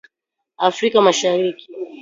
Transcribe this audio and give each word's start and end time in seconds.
Afrika 0.69 0.97
Mashariki. 1.05 1.65